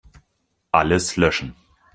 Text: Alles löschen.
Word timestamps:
Alles 0.71 1.15
löschen. 1.15 1.53